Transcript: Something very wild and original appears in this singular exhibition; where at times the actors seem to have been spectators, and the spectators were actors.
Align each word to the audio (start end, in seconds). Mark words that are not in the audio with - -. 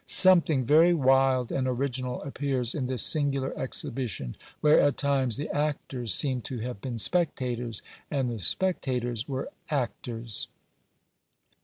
Something 0.07 0.65
very 0.65 0.95
wild 0.95 1.51
and 1.51 1.67
original 1.67 2.23
appears 2.23 2.73
in 2.73 2.87
this 2.87 3.03
singular 3.03 3.55
exhibition; 3.55 4.35
where 4.59 4.79
at 4.79 4.97
times 4.97 5.37
the 5.37 5.47
actors 5.55 6.11
seem 6.11 6.41
to 6.41 6.57
have 6.57 6.81
been 6.81 6.97
spectators, 6.97 7.83
and 8.09 8.27
the 8.27 8.39
spectators 8.39 9.27
were 9.29 9.49
actors. 9.69 10.47